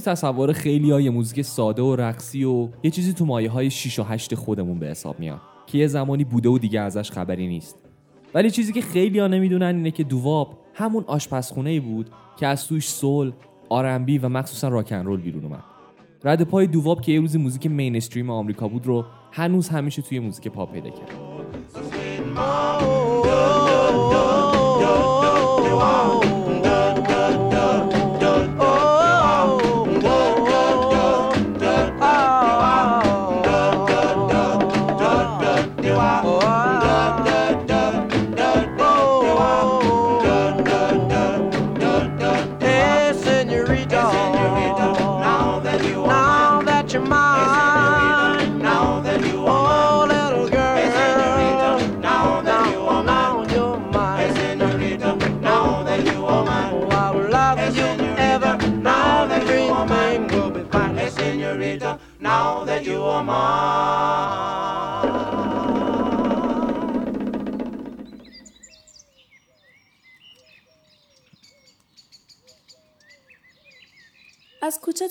[0.00, 0.10] fine.
[0.10, 3.98] دوواب تو تصور خیلی موزیک ساده و رقصی و یه چیزی تو مایه های 6
[3.98, 7.76] و 8 خودمون به حساب میاد که یه زمانی بوده و دیگه ازش خبری نیست.
[8.34, 12.66] ولی چیزی که خیلی ها نمی‌دونن اینه که دوواب همون آشپزخونه ای بود که از
[12.66, 13.32] توش سول،
[13.68, 15.64] آرنبی و مخصوصا راکن رول بیرون اومد.
[16.24, 20.48] رد پای دوواب که یه روزی موزیک مینستریم آمریکا بود رو هنوز همیشه توی موزیک
[20.48, 21.10] پاپ پیدا کرد.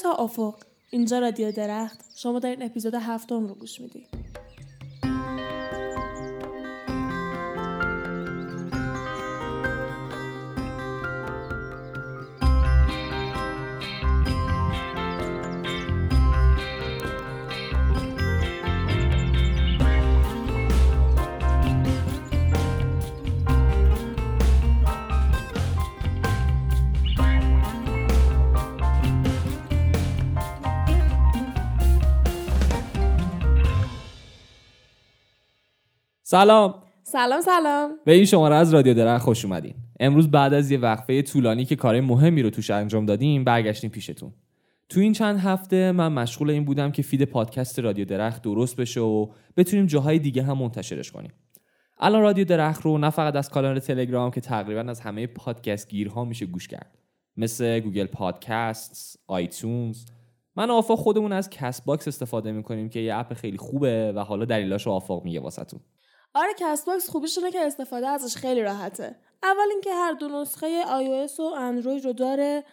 [0.10, 0.56] افق
[0.90, 2.06] اینجا رادیو درخت.
[2.16, 4.19] شما در این اپیزود هفتم رو گوش می‌دید.
[36.32, 36.84] سلام.
[37.04, 37.92] سلام سلام.
[38.06, 39.74] به این شماره از رادیو درخت خوش اومدین.
[40.00, 44.34] امروز بعد از یه وقفه طولانی که کار مهمی رو توش انجام دادیم برگشتیم پیشتون.
[44.90, 49.02] تو این چند هفته من مشغول این بودم که feed پادکست رادیو درخت درست بشه
[49.02, 51.32] و بتونیم جاهای دیگه هم منتشرش کنیم.
[52.00, 56.26] الان رادیو درخت رو نه فقط از کانال تلگرام که تقریبا از همه پادکست گیرها
[56.26, 56.98] میشه گوش کرد.
[57.38, 60.06] مثل Google Podcast، iTunes.
[60.56, 64.46] من و آفاق خودمون از Castbox استفاده می‌کنیم که یه اپ خیلی خوبه و حالا
[64.46, 65.80] دلیلاش رو آفاق میگه واسهتون.
[66.34, 69.16] آره Castbox خوبیش اینه که استفاده ازش خیلی راحته.
[69.44, 72.64] اول اینکه هر دو نسخه iOS و اندروید رو داره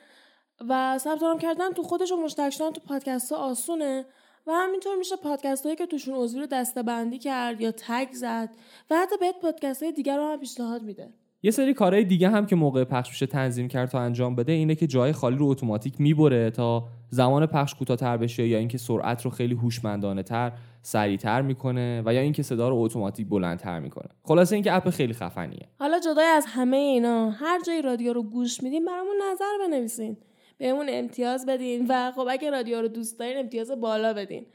[0.69, 4.05] و ثبت نام کردن تو خودش و مشترک تو پادکست ها آسونه
[4.47, 8.51] و همینطور میشه پادکست هایی که توشون عضوی رو دسته بندی کرد یا tag زد
[8.91, 11.13] و حتی بهت پادکست های دیگر رو هم پیشنهاد میده.
[11.43, 14.75] یه سری کارهای دیگه هم که موقع پخش میشه تنظیم کرد تا انجام بده اینه
[14.75, 19.31] که جای خالی رو اتوماتیک می‌بره تا زمان پخش کوتاه‌تر بشه یا اینکه سرعت رو
[19.31, 20.53] خیلی هوشمندانه تر
[20.87, 24.09] سریعتر می‌کنه و یا اینکه صدا رو اتوماتیک بلندتر می‌کنه.
[24.25, 25.69] خلاصه اینکه اپ خیلی خفنیه.
[25.79, 30.17] حالا جدای از همه اینا هر جای رادیو رو گوش میدین برامون نظر بنویسین.
[30.59, 34.47] بهمون امتیاز بدین و خب اگه رادیو رو دوست دارین امتیاز بالا بدین.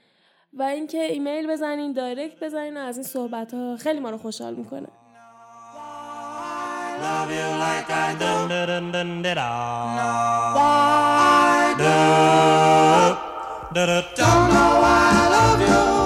[0.54, 4.56] و اینکه ایمیل بزنین دایرکت بزنین و از این صحبت ها خیلی ما رو خوشحال
[4.56, 4.88] می‌کنه.
[7.02, 8.32] Love you like I do.
[14.18, 16.01] Don't know why I love you.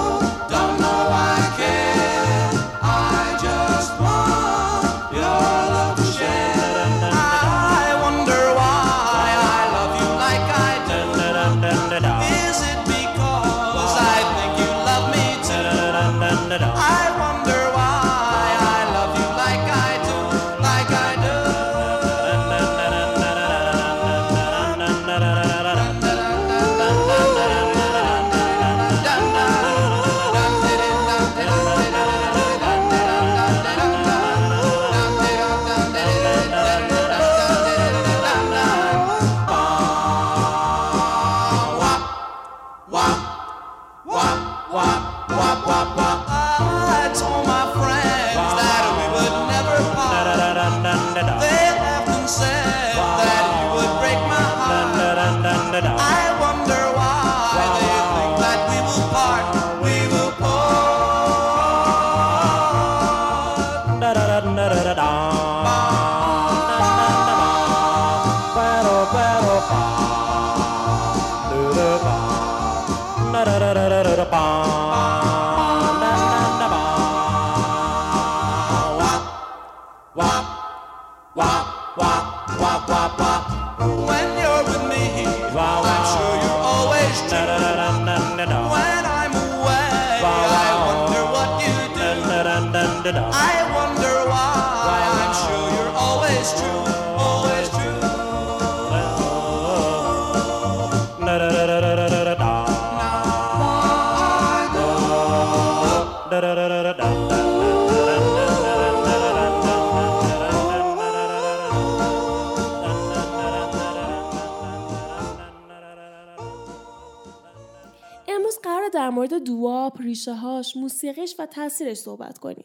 [119.46, 122.64] doo-wop، ریشه هاش، موسیقیش و تاثیرش صحبت کنیم.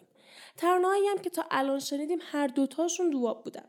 [0.58, 3.66] ترانه‌هایی هم که تا الان شنیدیم هر دوتاشون doo-wop بودن.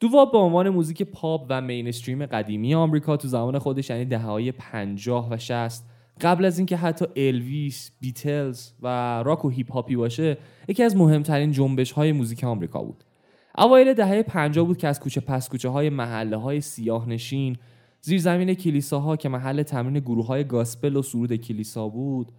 [0.00, 5.28] doo-wop به عنوان موزیک پاپ و mainstream قدیمی آمریکا تو زمان خودش یعنی دهه‌های 50
[5.30, 5.84] و 60
[6.20, 8.86] قبل از اینکه حتی الویس، بیتلز و
[9.22, 13.04] راک و هیپ هاپی باشه یکی از مهمترین جنبش های موزیک آمریکا بود.
[13.58, 17.56] اوایل دهه 50 بود که از کوچه پس کوچه های محله های سیاه نشین
[18.04, 22.32] زیرزمین کلیساها که محل تمرین گروه های گاسپل و سرود کلیسا بود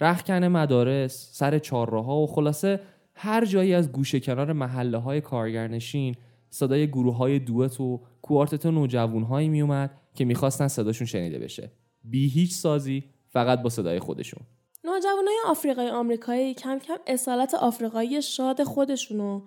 [0.00, 2.80] رخکن مدارس سر چهارراهها و خلاصه
[3.14, 6.14] هر جایی از گوشه کنار محله های کارگرنشین
[6.50, 11.70] صدای گروه های دوت و کوارتت هایی می اومد که می‌خواستن صداشون شنیده بشه.
[12.04, 14.40] بی هیچ سازی فقط با صدای خودشون.
[14.84, 19.42] نوجوانای آفریقای آمریکایی کم کم اصالت آفریقایی شاد خودشونو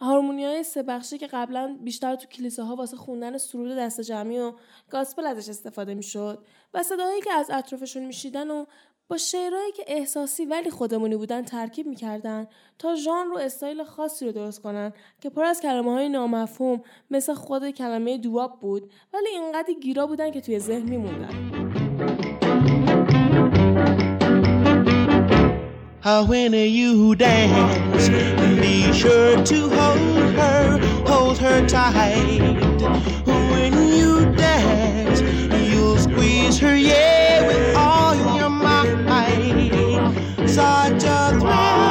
[0.00, 4.52] هارمونی های سه بخشی که قبلا بیشتر تو کلیساها واسه خوندن سرود دست جمعی و
[4.90, 6.44] گاسپل ازش استفاده می‌شد
[6.74, 8.64] و صداهایی که از اطرافشون میشیدن و
[9.08, 12.46] با شعرهایی که احساسی ولی خودمونی بودن ترکیب می‌کردن
[12.78, 17.34] تا ژانر و استایل خاصی رو درست کنن که پر از کلمه های نامفهوم مثل
[17.34, 21.83] خود کلمه دواب بود ولی اینقدر گیرا بودن که توی ذهن میموندن.
[26.04, 28.10] When you dance,
[28.60, 32.40] be sure to hold her, hold her tight.
[33.24, 35.22] When you dance,
[35.72, 39.80] you'll squeeze her, yeah, with all your might.
[40.46, 41.83] Such a thrill,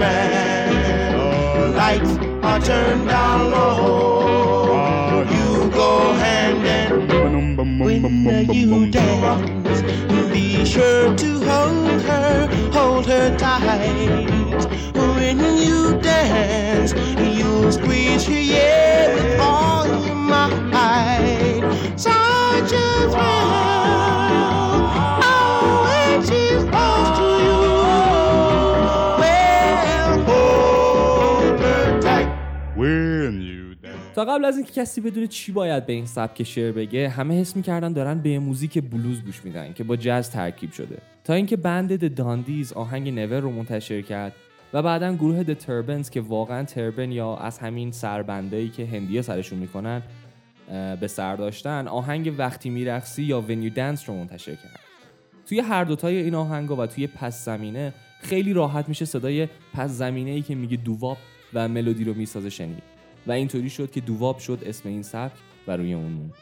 [0.00, 1.76] or strand.
[1.76, 5.22] Lights are turned down low.
[5.22, 9.82] You go hand in when you dance.
[10.32, 14.66] Be sure to hold her, hold her tight.
[14.94, 18.79] When you dance, you'll squeeze her, yeah,
[34.30, 37.92] قبل از اینکه کسی بدونه چی باید به این سبک شعر بگه همه حس می‌کردن
[37.92, 40.98] دارن به موزیک بلوز گوش میدن که با جاز ترکیب شده.
[41.24, 44.32] تا اینکه بند د داندیز آهنگ نور رو منتشر کرد
[44.72, 49.58] و بعدا گروه د تربنز که واقعا تربن یا از همین سربندایی که هندیا سرشون
[49.58, 50.02] می‌کنن
[51.00, 54.80] به سر داشتن آهنگ وقتی میرقصی یا ونیو دنس رو منتشر کرد.
[55.46, 60.30] توی هر دوتای این آهنگا و توی پس زمینه خیلی راحت میشه صدای پس زمینه
[60.30, 61.18] ای که میگه دوواب
[61.54, 62.89] و ملودی رو می‌سازه شنید.
[63.26, 65.32] و اینطوری شد که دوواب شد اسم این سبک
[65.68, 66.34] و روی اون موند.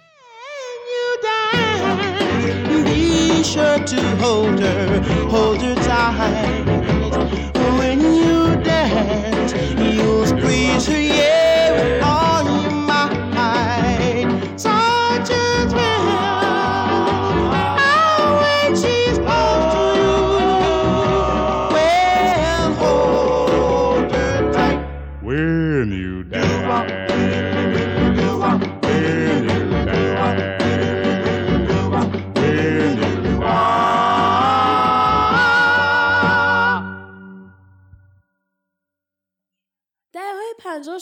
[9.78, 10.07] You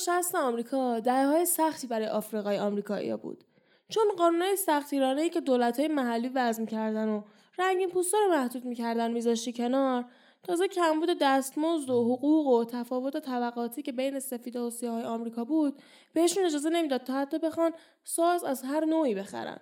[0.07, 1.01] 60 آمریکا.
[1.01, 3.45] دهه های سختی برای آفریقای آمریکایی بود.
[3.89, 7.23] چون قانونهای سختگیرانه ای که دولت‌های محلی وضع می‌کردن و
[7.59, 10.05] رنگین پوستا رو محدود می‌کردن میذاشتی کنار
[10.43, 14.71] تازه کمبود دستمزد و حقوق و تفاوت و طبقاتی که بین سفید و
[15.05, 15.83] آمریکا بود
[16.13, 17.73] بهشون اجازه نمی‌داد تا حتی بخوان
[18.05, 19.59] ساز از هر نوعی بخرن.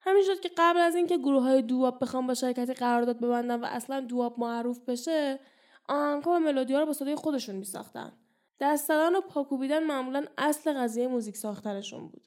[0.00, 3.64] همین شد که قبل از اینکه گروه های دواب بخوان با شرکت قرارداد ببندن و
[3.64, 5.38] اصلا دواب معروف بشه
[5.88, 8.12] آن و ملودیا رو با صدای خودشون میساختن.
[8.62, 12.22] دست زدن و پاکوبیدن معمولا اصل قضیه موزیک ساختنشون بود.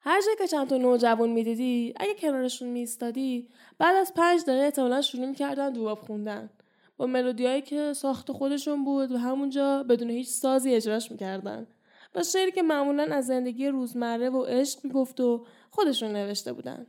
[0.00, 5.02] هر جا که چند تا نوجوان می‌دیدی اگه کنارشون میستادی بعد از پنج دقیقه احتمالا
[5.02, 6.50] شروع می‌کردن دواب خوندن.
[6.96, 11.66] با ملودیایی که ساخت خودشون بود و همونجا بدون هیچ سازی اجراش می‌کردن.
[12.14, 16.86] با شعری که معمولا از زندگی روزمره و عشق می‌گفت و خودشون نوشته بودن.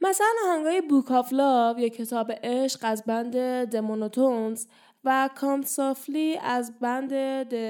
[0.00, 4.66] مثلا هنگای بوک آف لاو یا کتاب عشق از بند دمونوتونز
[5.04, 7.10] و کامسافلی از بند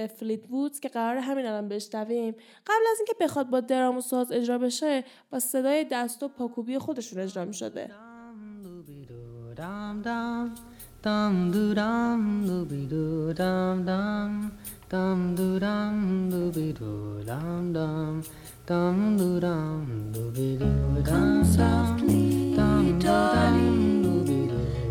[0.06, 2.32] فلیت وودز که قرار همین الان بشنویم
[2.66, 6.78] قبل از اینکه بخواد با درام و ساز اجرا بشه با صدای دست و پاکوبی
[6.78, 7.90] خودشون اجرا می شده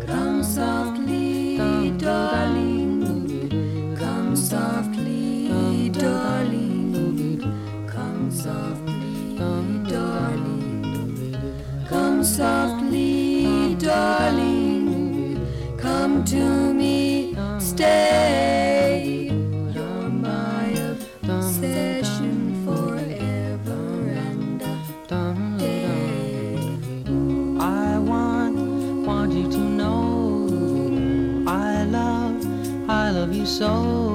[0.06, 1.41] Come softly,
[3.96, 7.40] come softly, darling,
[7.86, 9.36] come softly,
[9.88, 11.36] darling,
[11.88, 15.40] come softly, darling,
[15.78, 18.01] come to me, stay.
[33.44, 34.11] so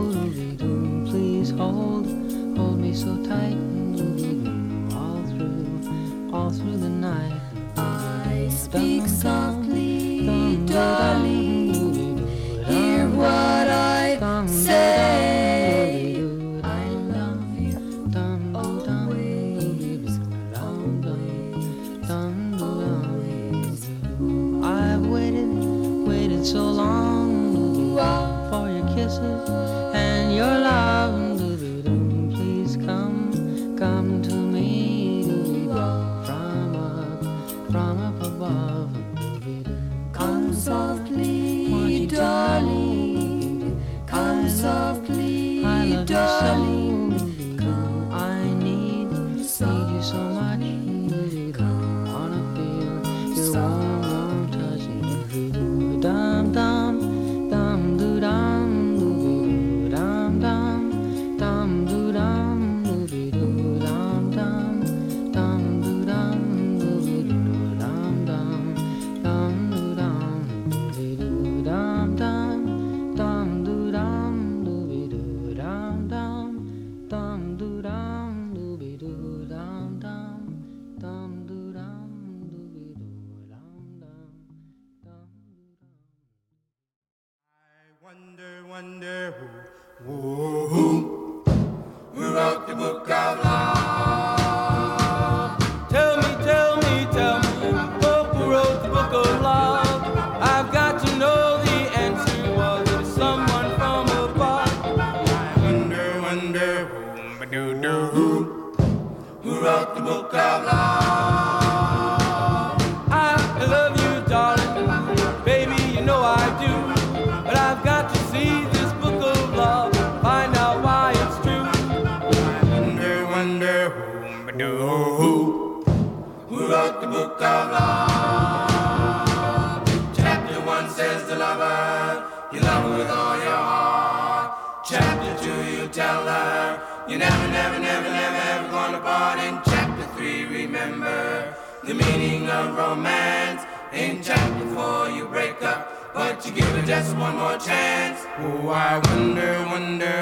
[142.57, 143.63] a romance.
[143.93, 148.19] in jumped before you break up, but you give it just one more chance.
[148.39, 150.17] Oh, I wonder, wonder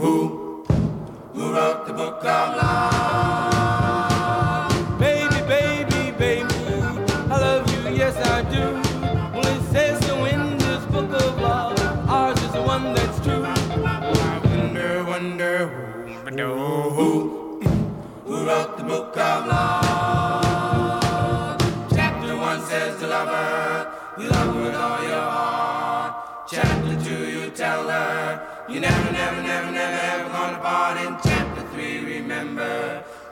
[0.00, 0.64] who,
[1.34, 3.57] who wrote the book of love.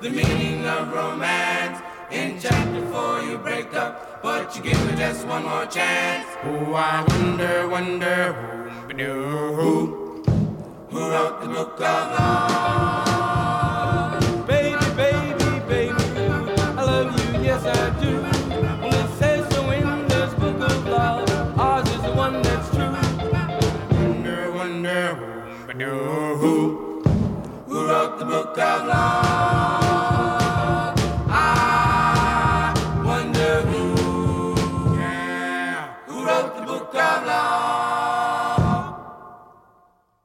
[0.00, 1.80] the meaning of romance.
[2.10, 6.26] In chapter four, you break up, but you give it just one more chance.
[6.44, 8.32] Oh, I wonder, wonder
[8.92, 10.22] who, who,
[10.90, 13.05] who wrote the book of love.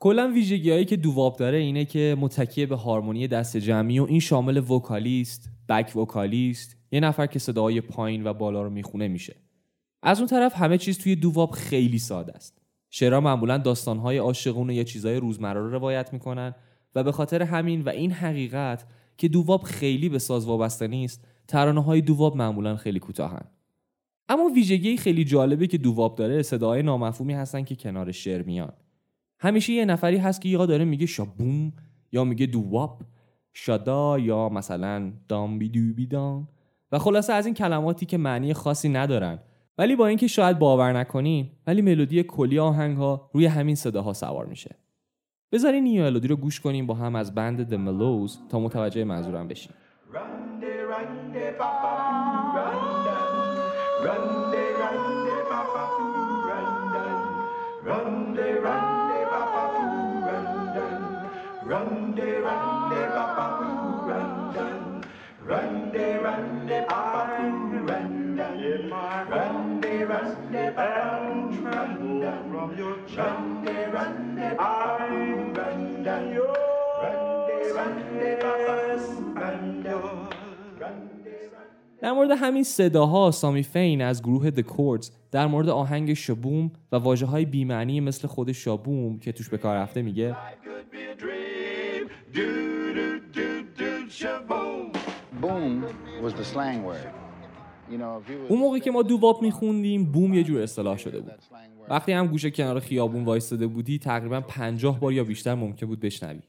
[0.03, 4.20] کلا ویژگی هایی که دوواب داره اینه که متکی به هارمونی دست جمعی و این
[4.20, 9.36] شامل وکالیست، بک وکالیست، یه نفر که صداهای پایین و بالا رو می‌خونه میشه.
[10.03, 12.62] از اون طرف همه چیز توی دوواب خیلی ساده است.
[12.89, 16.55] شعرها معمولا داستانهای عاشقونه یا چیزهای روزمره رو روایت می‌کنن
[16.96, 18.86] و به خاطر همین و این حقیقت
[19.17, 23.46] که دوواب خیلی به ساز وابسته نیست، ترانه های دوواب معمولا خیلی کوتاهن.
[24.29, 28.74] اما ویژگی خیلی جالبی که دوواب داره صداهای نامفهومی هستن که کنار شعر میان.
[29.41, 31.74] همیشه یه نفری هست که یا داره میگه شابوم
[32.12, 33.01] یا میگه دوواب
[33.53, 36.48] شادا یا مثلا دام بی دو بی دام.
[36.91, 39.39] و خلاصه از این کلماتی که معنی خاصی ندارن.
[39.77, 44.45] ولی با اینکه شاید باور نکنین ولی ملودی کلی آهنگ ها روی همین صداها سوار
[44.45, 44.75] میشه.
[45.51, 49.48] بذارین این ملودی رو گوش کنیم با هم از بند The Mellows تا متوجه منظورم
[49.48, 49.71] بشین
[82.01, 86.95] در مورد همین صداها سامی فین از گروه The Chords در مورد آهنگ شبوم و
[86.95, 90.35] واجه های بیمعنی مثل خود شابوم که توش به کار رفته میگه
[95.41, 95.85] Boom
[96.21, 97.20] was the slang word.
[98.49, 101.32] اون موقع که ما دوواب میخوندیم بوم یه جور اصطلاح شده بود.
[101.89, 106.39] وقتی هم گوشه کنار خیابون وایستاده بودی تقریبا پنجاه بار یا بیشتر ممکن بود بشنوی.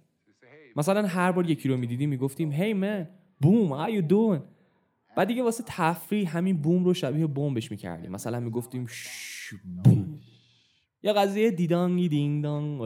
[0.76, 3.08] مثلا هر بار یکی رو می‌دیدیم می‌گفتیم هی من
[3.40, 4.40] بوم how you doing?
[5.16, 8.10] بعد دیگه واسه تفریح همین بوم رو شبیه بمبش می‌کردیم.
[8.10, 8.86] مثلا می‌گفتیم
[9.84, 10.18] بوم.
[11.02, 12.80] یا قضیه دیدانگی دینگ دانگ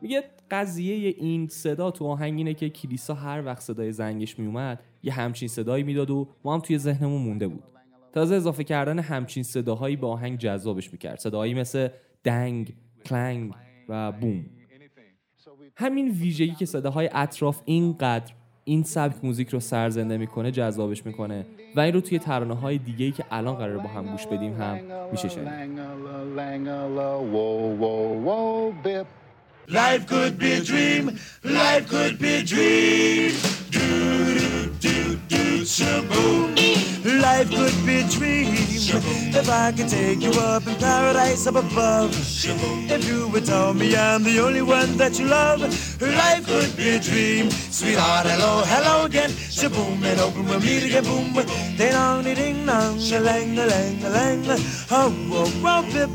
[0.00, 5.12] میگه قضیه این صدا تو آهنگ اینه که کلیسا هر وقت صدای زنگش میومد یه
[5.12, 7.64] همچین صدایی می‌داد و ما هم توی ذهنمون مونده بود.
[8.12, 11.18] تازه اضافه کردن همچین صداهایی به آهنگ جذابش می‌کرد.
[11.18, 11.88] صداهایی مثل
[12.24, 13.54] دنگ کلنگ
[13.88, 14.46] و بوم.
[15.76, 18.34] همین ویژگی که صداهای اطراف اینقدر
[18.64, 23.10] این سبک موزیک رو سرزنده می‌کنه جذابش می‌کنه و این رو توی ترانه های دیگه
[23.10, 24.78] که الان قراره با هم گوش بدیم هم
[25.10, 25.48] میشه شنید.
[29.70, 31.18] Life could be a dream.
[31.44, 33.34] Life could be a dream.
[33.70, 35.37] Do do do do
[35.68, 36.56] shaboom.
[37.20, 38.54] Life could be a dream.
[39.40, 42.10] If I could take you up in paradise up above.
[42.14, 45.60] If you would tell me I'm the only one that you love.
[46.00, 47.50] Life could be a dream.
[47.50, 49.30] Sweetheart, hello, hello again.
[49.30, 51.04] Shaboom and open we'll meet again.
[51.04, 51.34] Boom.
[51.76, 54.44] Ding dong, ding dong, a lang, a lang, a lang.
[54.90, 56.10] Oh, whoa, whoa, bip.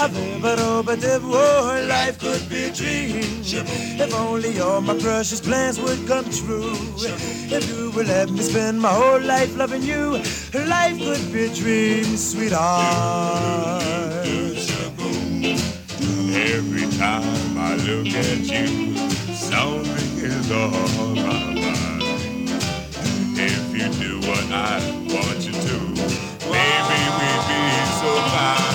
[0.00, 1.22] A bip, a do, a dip.
[1.24, 3.20] Oh, life could be a dream.
[3.44, 6.74] If only all my precious plans would come true.
[7.56, 10.22] If you would let me spend my whole life loving you,
[10.54, 13.82] life could be a dream, sweetheart.
[16.54, 18.96] Every time I look at you,
[19.34, 22.02] something is on my mind.
[23.36, 24.78] If you do what I
[25.12, 25.76] want you to,
[26.54, 27.62] maybe we'd be
[28.00, 28.74] so fine.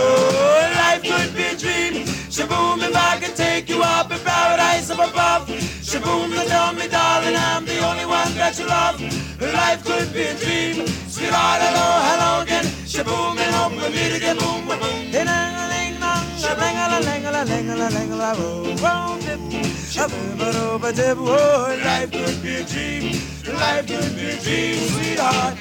[0.00, 1.92] Oh, life could be a dream.
[2.34, 5.77] Shaboom, if I could take you up in paradise up above.
[5.88, 9.00] Shaboom, you tell me, darling, I'm the only one that you love.
[9.40, 10.86] Life could be a dream.
[11.08, 12.66] Sweetheart, hello, hello again.
[12.84, 14.36] Shaboom, and hope we meet again.
[14.36, 15.12] Boom, boom, boom.
[21.16, 23.22] Oh, life could be a dream.
[23.56, 25.56] Life could be a dream, sweetheart.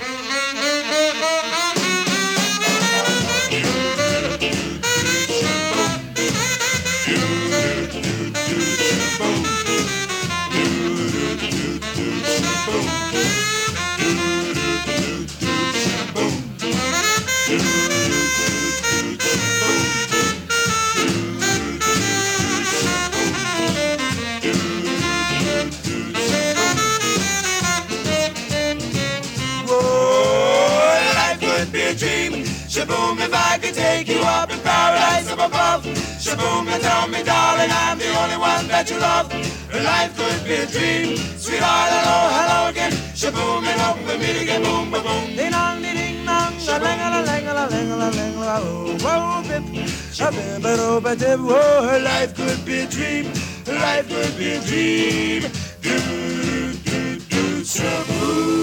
[38.77, 39.27] That you love.
[39.73, 41.17] Life could be a dream.
[41.41, 42.93] Sweetheart, hello, hello again.
[43.19, 44.61] Shaboom, and hope we meet again.
[44.61, 45.23] Boom, boom, boom.
[45.35, 46.53] Ding dong, ding ding dong.
[46.69, 49.65] A lang a lang a lang a lang a oh, whoa, bip.
[50.21, 51.39] A bip, a do, ba dip.
[51.39, 53.25] Whoa, life could be a dream.
[53.65, 55.41] Life could be a dream.
[55.81, 55.97] Do,
[56.85, 58.56] do, do, shaboom.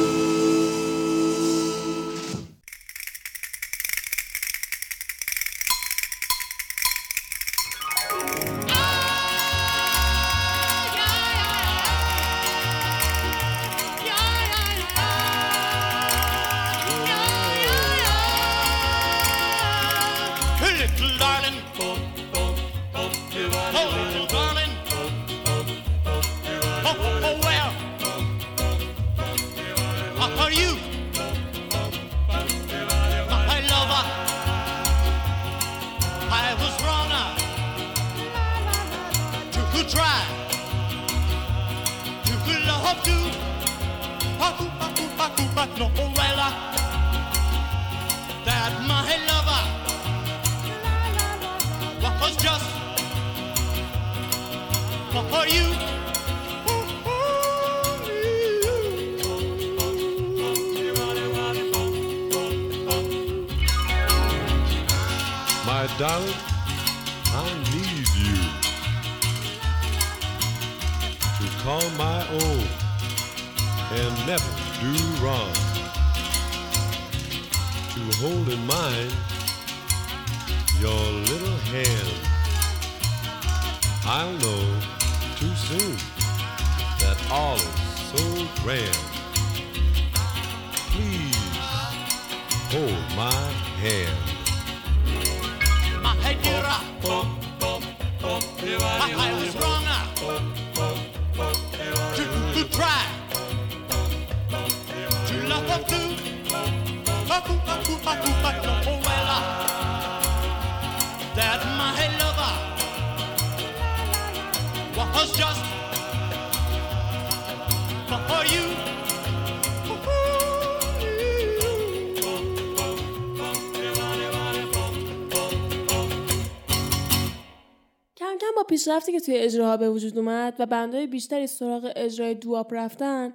[128.85, 133.35] پیشرفتی که توی اجراها به وجود اومد و بندهای بیشتری سراغ اجرای دوآپ رفتن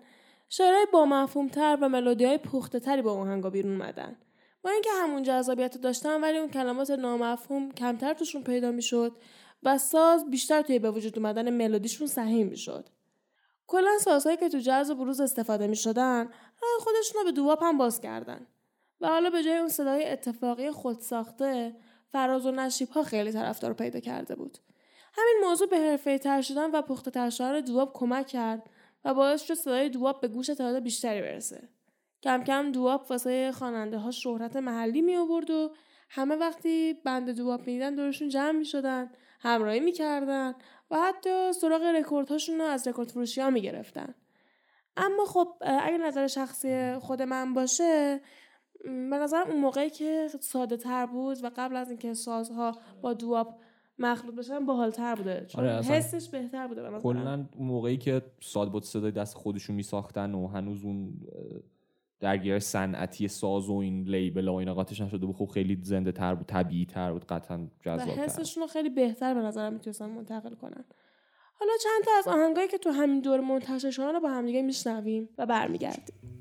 [0.50, 4.18] شعرهای با مفهومتر و ملودی های پخته تری با آهنگا بیرون اومدن.
[4.62, 9.16] با اینکه همون جذابیت داشتن ولی اون کلمات نامفهوم کمتر توشون پیدا می‌شد
[9.64, 12.90] و ساز بیشتر توی به وجود اومدن ملودیشون سهیم می‌شد.
[13.68, 16.24] کلا سازهایی که تو جاز و بروز استفاده می‌شدن
[16.62, 18.48] راه خودشون رو به دوآپ هم باز کردن.
[19.02, 21.76] و حالا به جای اون صدای اتفاقی خودساخته
[22.12, 24.58] فراز و نشیب ها خیلی طرفدار پیدا کرده بود.
[25.14, 28.70] همین موضوع به حرفه تر شدن و پخته تر شدن دواب کمک کرد
[29.06, 31.70] و باعث شد صدای دواب به گوش تعداد بیشتری برسه.
[32.24, 35.72] کم کم دواب واسه خواننده ها شهرت محلی می آورد و
[36.10, 40.54] همه وقتی بند دواب می‌دیدن دورشون جمع می شدن، همراهی می کردن
[40.92, 44.16] و حتی سراغ رکوردهاشون رو از رکورد فروشی ها می گرفتن.
[44.98, 48.22] اما خب اگه نظر شخصی خود من باشه
[48.84, 53.60] به نظرم اون موقعی که ساده تر بود و قبل از اینکه سازها با دواب
[54.00, 55.46] مخلوط بشن باحالتر بوده.
[55.48, 57.00] چون آره، حسش بهتر بوده.
[57.00, 61.14] کلا اون موقعی که ساد بود صدای دست خودشون میساختن و هنوز اون
[62.20, 66.36] درگیر صنعتی ساز و این لیبل و اینا قاطیش نشده بود خب خیلی زنده تر
[66.36, 70.56] بود طبیعی تر بود قطعا جذاب تر حسشون رو خیلی بهتر به نظرم می‌تونستن منتقل
[70.56, 70.86] کنن.
[71.60, 75.30] حالا چند تا از آهنگایی که تو همین دور منتشر شدن رو با همدیگه میشنویم
[75.38, 76.39] و برمیگردیم.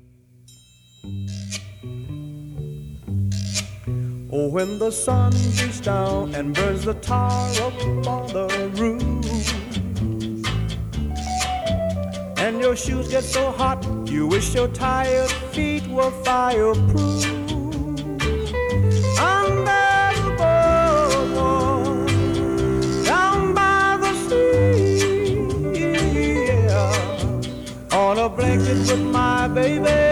[4.31, 7.73] Oh, when the sun beats down and burns the tar up
[8.05, 9.25] on the roof,
[12.37, 17.25] and your shoes get so hot, you wish your tired feet were fireproof.
[19.17, 22.07] Under the boardwalk,
[23.05, 25.39] down by the sea,
[26.45, 30.08] yeah, on a blanket with my baby's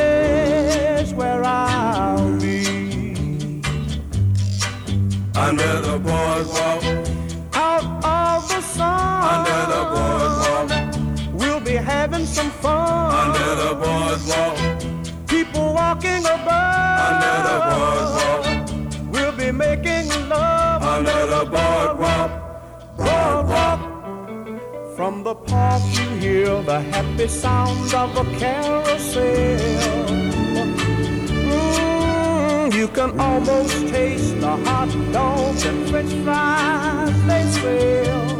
[13.82, 14.58] boardwalk,
[15.28, 17.00] People walking about.
[17.08, 19.12] Under the boardwalk.
[19.13, 20.84] We'll be making love.
[20.84, 22.32] under the boardwalk,
[22.98, 23.80] boardwalk.
[24.96, 29.60] From the park you hear the happy sounds of a carousel.
[31.52, 38.37] Mm, you can almost taste the hot dogs and french fries they sell.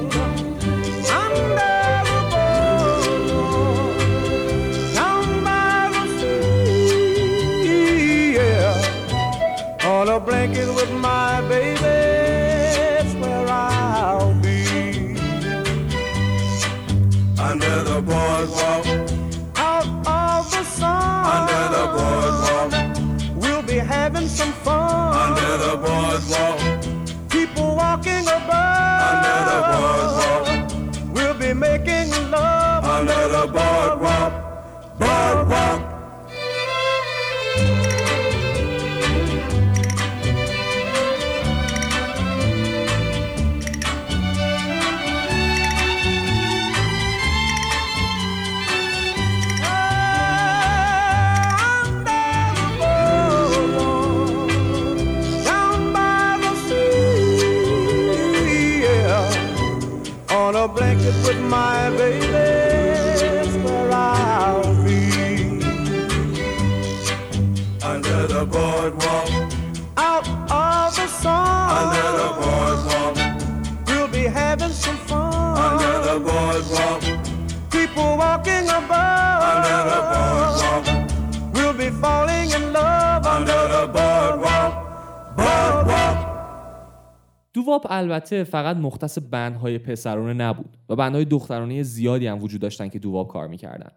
[87.68, 92.62] doo-wop البته فقط مختص band های پسرانه نبود و band های دخترانه زیادی هم وجود
[92.62, 93.92] داشتن که doo-wop کار می‌کردن.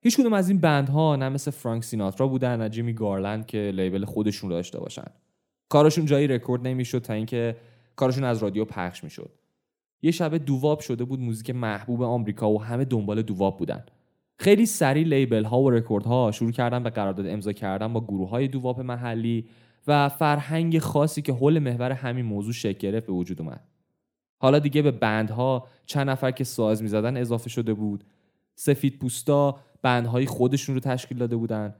[0.00, 3.72] هیچ کدوم از این band ها نه مثل فرانک سیناترا بودن نه جودی گارلند که
[3.74, 5.04] label خودشون رو داشته باشن.
[5.68, 7.56] کارشون جایی رکورد نمی‌شد تا اینکه
[7.96, 9.30] کارشون از رادیو پخش می‌شد.
[10.02, 13.84] یه شبه doo-wop شده بود موزیک محبوب آمریکا و همه دنبال doo-wop بودن.
[14.38, 18.30] خیلی سریع label ها و رکورد ها شروع کردن به قرارداد امضا کردن با گروه
[18.30, 19.46] های doo-wop محلی
[19.86, 23.60] و فرهنگ خاصی که حول محور همین موضوع شکل گرفت به وجود اومد.
[24.38, 28.04] حالا دیگه به بندها چند نفر که ساز می‌زدن اضافه شده بود.
[28.54, 31.74] سفید پوستا بندهای خودشون رو تشکیل داده بودن.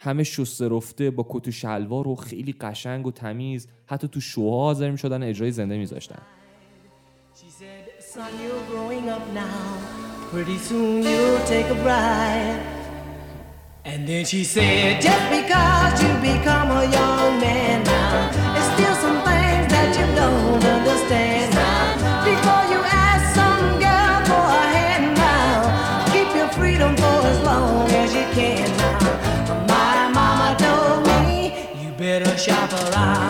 [0.00, 4.60] همه شسته رفته با کت و شلوار و خیلی قشنگ و تمیز حتی تو شوها
[4.60, 6.22] حاضر می‌شدن اجرای زنده میذاشتن.
[8.12, 8.60] Son, you're.
[13.84, 19.18] And then she said, Just because you become a young man now, there's still some
[19.24, 22.24] things that you don't understand now.
[22.24, 27.90] Before you ask some girl for a hand now, keep your freedom for as long
[27.90, 29.66] as you can now.
[29.66, 33.29] My mama told me, You better shop around.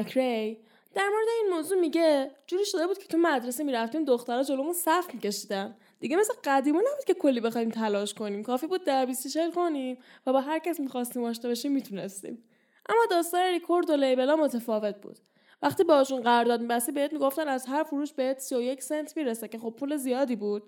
[0.00, 0.58] مکری.
[0.94, 5.14] در مورد این موضوع میگه جوری شده بود که تو مدرسه می‌رفتیم دخترها جلومون صف
[5.14, 5.76] میکشیدن.
[6.00, 8.42] دیگه مثل قدیما نبود که کلی بخوایم تلاش کنیم.
[8.42, 12.44] کافی بود در بیستی کنیم و با هر کس می‌خواستیم آشنا بشیم می‌تونستیم.
[12.88, 15.18] اما داستان ریکورد و لیبل متفاوت بود.
[15.62, 19.74] وقتی باشون قرارداد میبستی بهت می‌گفتن از هر فروش بهت 31 سنت می‌رسه که خب
[19.78, 20.62] پول زیادی بود.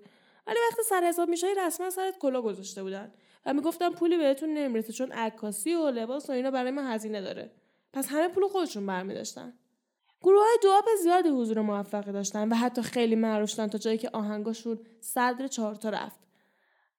[0.47, 3.13] ولی وقتی سر حساب میشای رسما سرت کلا گذاشته بودن
[3.45, 7.51] و می‌گفتن پولی بهتون نمی‌رسه چون عکاسی و لباس و اینا برای ما هزینه داره.
[7.93, 9.53] پس همه پول خودشون برمیداشتن
[10.21, 14.09] گروه های دوآپ زیادی حضور موفقی داشتن و حتی خیلی معروف شدن تا جایی که
[14.13, 16.19] آهنگاشون صدر چهارتا رفت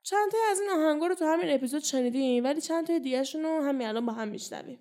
[0.02, 3.62] چند تا از این آهنگا رو تو همین اپیزود شنیدیم ولی چند تا دیگه رو
[3.64, 4.78] همین الان با هم میشنویم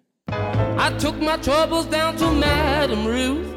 [0.85, 3.47] I took my troubles down to Madam Ruth.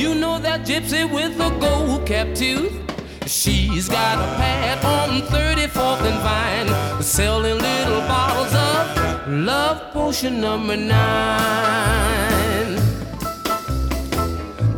[0.00, 2.89] You know that gypsy with the gold cap tooth.
[3.30, 10.76] She's got a pad on 34th and Vine, selling little bottles of love potion number
[10.76, 10.90] nine.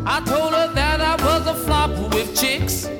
[0.05, 2.91] I told her that I was a flop with chicks.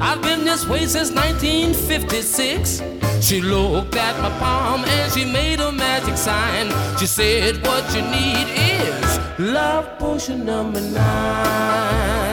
[0.00, 2.80] I've been this way since 1956.
[3.20, 6.70] She looked at my palm and she made a magic sign.
[6.98, 12.27] She said, What you need is love potion number nine.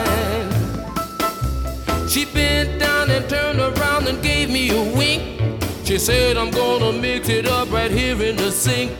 [2.08, 5.62] She bent down and turned around and gave me a wink.
[5.84, 8.92] She said, I'm gonna mix it up right here in the sink.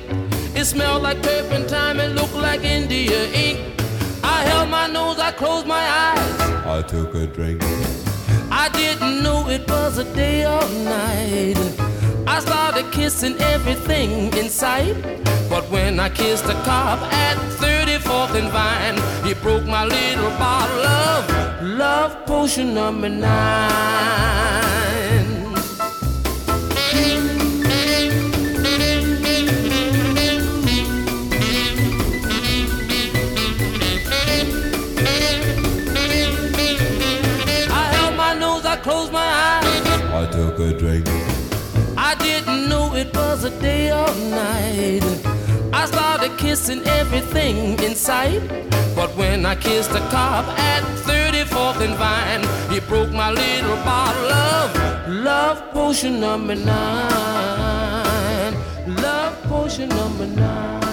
[0.54, 3.58] It smelled like turpentine and looked like India ink.
[4.24, 6.40] I held my nose, I closed my eyes.
[6.66, 7.62] I took a drink.
[8.50, 11.56] I didn't know it was a day or night.
[12.26, 14.96] I started kissing everything in sight.
[15.48, 17.36] But when I kissed the cop at
[18.06, 23.26] 34th and Vine, he broke my little bottle of love potion number nine.
[37.68, 39.64] I held my nose, I closed my eyes.
[40.12, 41.08] I took a drink.
[41.96, 45.02] I didn't know it was a day or night.
[45.80, 48.40] I started kissing everything in sight.
[48.94, 54.32] But when I kissed a cop at 34th and Vine, he broke my little bottle
[54.32, 54.66] of
[55.08, 57.74] love potion number nine.
[58.86, 60.86] Love potion number nine.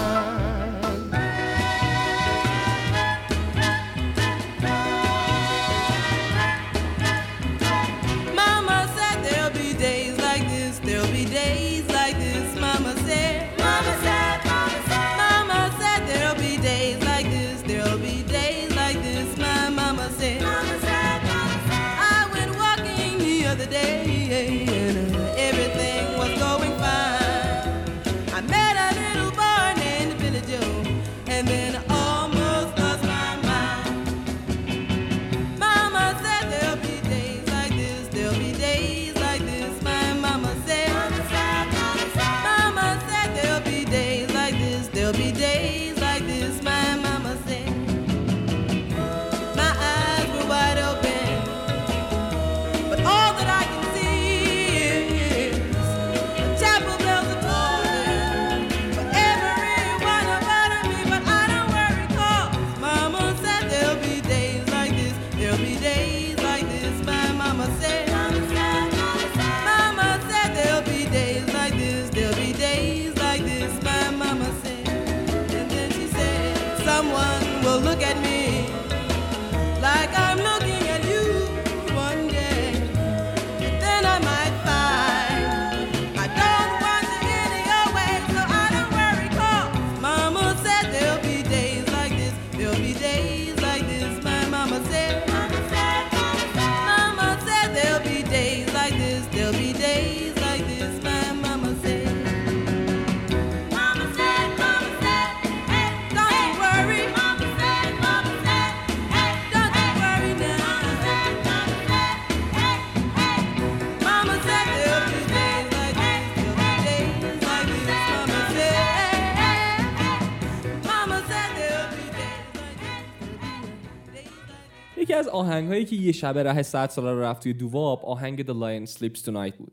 [125.24, 128.90] از آهنگهایی که یه شبه ره 100 ساله رو رفت توی doo-wop آهنگ The Lion
[128.90, 129.72] Sleeps Tonight بود.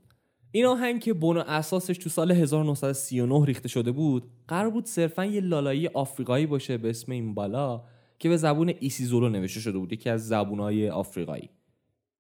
[0.52, 5.26] این آهنگ که بن و اساسش تو سال 1939 ریخته شده بود قرار بود صرفا
[5.26, 7.84] یه لالایی آفریقایی باشه به اسم این بالا
[8.20, 11.50] که به زبون isiZulu نوشته شده بود یکی از زبونهای آفریقایی.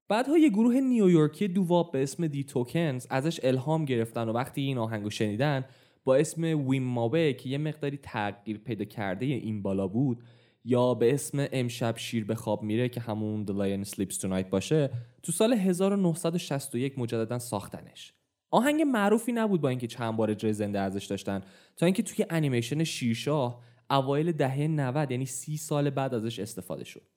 [0.07, 4.77] بعدها یه گروه نیویورکی doo-wop به اسم The Tokens ازش الهام گرفتن و وقتی این
[4.77, 5.65] آهنگو شنیدن
[6.03, 10.23] با اسم Wimoweh که یه مقداری تغییر پیدا کرده این بالا بود
[10.63, 14.89] یا به اسم امشب شیر به خواب میره که همون The Lion Sleeps Tonight باشه
[15.23, 18.13] تو سال 1961 مجددا ساختنش.
[18.51, 21.41] آهنگ معروفی نبود با اینکه چند بار اجرای زنده ازش داشتن.
[21.77, 27.07] تا اینکه توی انیمیشن شیرشاه اوایل دهه 90 یعنی سی سال بعد ازش استفاده شد.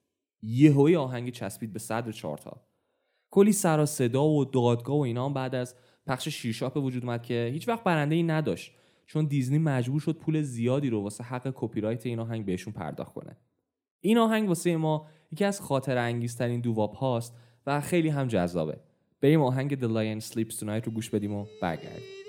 [0.43, 2.67] یهوی آهنگ چسبید به صدر چارتا
[3.35, 5.75] کلی سر صدا و دادگاه و اینا بعد از
[6.07, 8.73] پخش شیرشاه به وجود اومد که هیچ وقت برنده ای نداشت.
[9.07, 13.15] چون دیزنی مجبور شد پول زیادی رو واسه حق کپی رایت این آهنگ بهشون پرداخت
[13.15, 13.37] کنه.
[14.01, 17.35] این آهنگ واسه ما یکی از خاطر انگیزترین دوواب هاست
[17.67, 18.81] و خیلی هم جذابه.
[19.21, 22.25] بریم آهنگ The Lion Sleeps Tonight رو گوش بدیم و برگردیم.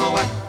[0.00, 0.39] away,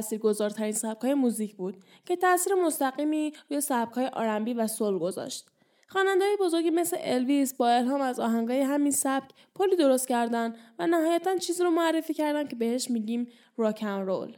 [0.00, 5.46] تاثیرگذارترین سبکهای موزیک بود که تاثیر مستقیمی روی سبکهای R&B و soul گذاشت.
[5.88, 11.36] خواننده بزرگی مثل الویس با الهام از آهنگای همین سبک پلی درست کردن و نهایتا
[11.36, 14.36] چیزی رو معرفی کردن که بهش میگیم rock 'n' roll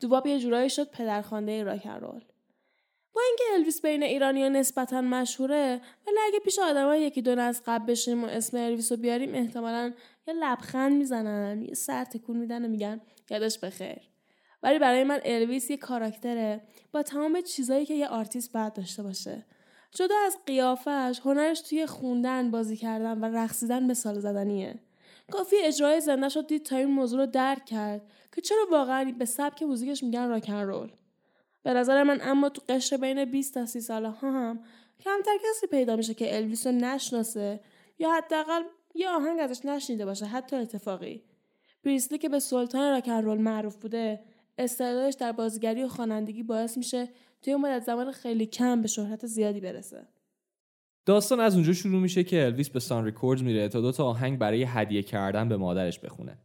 [0.00, 2.24] doo-wop یه جورایی شد پدرخوانده rock 'n' roll
[3.14, 7.86] با اینکه الویس بین ایرانی نسبتا مشهوره ولی اگه پیش آدمای یکی دو نسل قبل
[7.86, 9.92] بشینیم و اسم الویس رو بیاریم احتمالا
[10.28, 13.00] یه لبخند می‌زنن یه سر تکون میدن و میگن
[13.30, 14.13] یادش بخیر.
[14.64, 16.60] ولی برای من الویس یه کاراکتره
[16.92, 19.46] با تمام چیزایی که یه آرتیست باید داشته باشه.
[19.92, 24.74] جدا از قیافش هنرش توی خوندن بازی کردن و رقصیدن مثال زدنیه.
[25.32, 28.02] کافی اجرای زنده شد دید تا این موضوع رو درک کرد
[28.34, 30.92] که چرا واقعا به سبک موزیکش میگن rock 'n' roll
[31.62, 34.64] به نظر من اما تو قشر بین 20 تا 30 ساله ها هم
[35.00, 37.60] کمتر کسی پیدا میشه که الویس رو نشناسه
[37.98, 38.62] یا حداقل
[38.94, 41.22] یه آهنگ ازش نشنیده باشه حتی اتفاقی.
[41.84, 44.20] پریسلی که به سلطان rock 'n' roll معروف بوده
[44.58, 47.08] استعدادش در بازیگری و خوانندگی باعث میشه
[47.42, 50.08] توی مدت زمان خیلی کم به شهرت زیادی برسه
[51.06, 54.38] داستان از اونجا شروع میشه که الویس به Sun Records میره تا دو تا آهنگ
[54.38, 56.38] برای هدیه کردن به مادرش بخونه.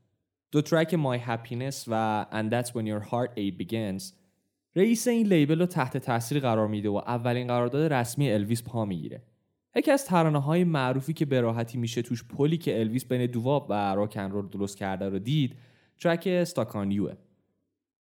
[0.51, 4.13] دو track My Happiness و And That's When Your Heart Ache Begins
[4.75, 9.21] رئیس این label رو تحت تاثیر قرار میده و اولین قرارداد رسمی الویس پا می‌گیره.
[9.75, 13.67] یکی از ترانه های معروفی که به راحتی میشه توش پلی که الویس بین doo-wop
[13.69, 15.55] و rock 'n' roll درست کرده رو دید
[15.99, 17.13] track Stuck on You ه.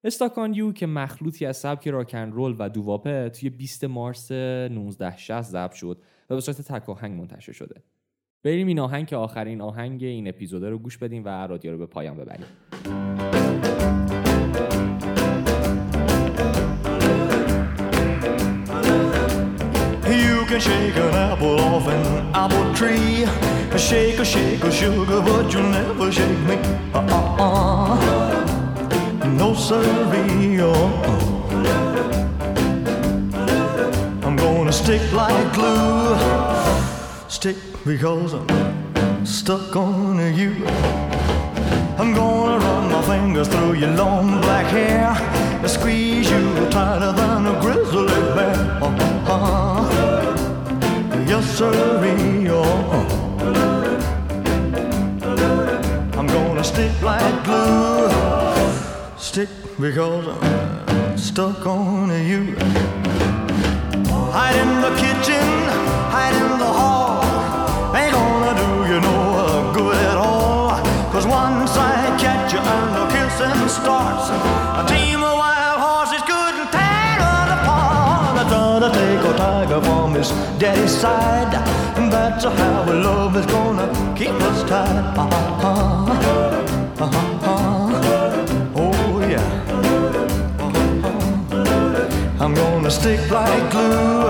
[0.03, 3.83] Stuck on You که مخلوطی از سبک rock 'n' roll و doo-wop ه توی 20
[3.83, 7.83] مارس 1960 ضبط شد و به صورت تک آهنگ منتشر شده.
[8.43, 11.85] بریم این آهنگ که آخرین آهنگ این اپیزوده رو گوش بدیم و رادیو رو به
[11.85, 12.45] پایان ببریم.
[20.49, 23.23] Can shake an apple off an apple tree.
[23.71, 24.25] A shake a
[24.79, 26.55] sugar, but you'll never shake me.
[26.91, 28.38] Uh-uh.
[29.25, 30.59] No siree.
[30.59, 31.19] Uh-uh.
[34.23, 36.15] I'm gonna stick like glue.
[37.27, 40.65] Stick because I'm stuck on you.
[41.97, 45.15] I'm gonna run my fingers through your long black hair.
[45.67, 48.55] Squeeze you tighter than a grizzly bear.
[48.81, 49.83] Uh-huh.
[51.27, 52.47] Yes, sirree.
[52.47, 53.05] Uh-huh.
[56.17, 58.38] I'm gonna stick like glue.
[59.29, 59.49] Stick
[59.79, 62.55] because I'm stuck on you.
[64.33, 65.45] Hide in the kitchen,
[66.09, 67.21] hide in the hall.
[67.95, 70.71] Ain't gonna do you no good at all.
[71.11, 74.31] Cause once I catch you and the kissing starts,
[74.81, 78.33] a team of wild horses couldn't tear us apart.
[78.41, 81.53] I try to take a tiger from his daddy's side.
[82.09, 85.15] That's how love is gonna keep us tied.
[85.15, 86.48] Uh-huh.
[92.49, 94.25] I'm gonna stick like glue.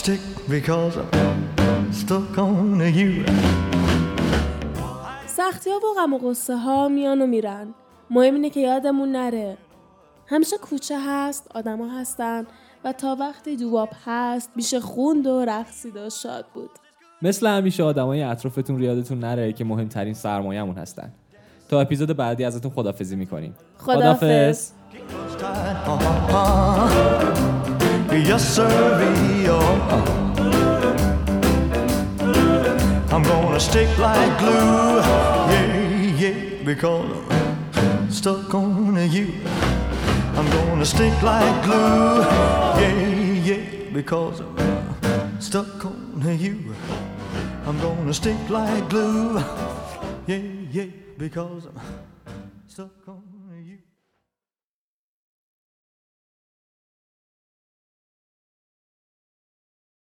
[0.00, 3.12] Stick because I'm stuck on you.
[5.26, 7.74] سختی ها و غم و غصه ها میان و میرن
[8.10, 9.56] مهم اینه که یادمون نره
[10.26, 12.46] همیشه کوچه هست آدما هستن
[12.84, 16.70] و تا وقتی دواب هست میشه خوند و رقصید و شاد بود
[17.22, 21.12] مثل همیشه آدمای اطرافتون رو یادتون نره که مهمترین سرمایه‌مون هستن.
[21.68, 23.54] تا اپیزود بعدی ازتون خدافزی می‌کنیم.
[23.78, 24.68] خداحافظ.
[24.68, 24.85] Uh-huh.
[25.88, 26.88] Uh-huh.
[28.12, 28.66] Yes, sir,
[29.48, 30.26] uh-huh.
[33.12, 35.00] I'm gonna stick like glue,
[35.52, 37.10] yeah, yeah, because
[37.76, 39.32] I'm stuck on you.
[40.36, 42.20] I'm gonna stick like glue,
[42.80, 42.94] yeah,
[43.44, 46.74] yeah, because I'm stuck on you.
[47.66, 49.38] I'm gonna stick like glue,
[50.26, 53.15] yeah, yeah, because I'm stuck on